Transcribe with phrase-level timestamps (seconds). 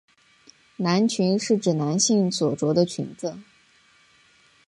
[0.77, 3.37] 男裙是指男性所着的裙子。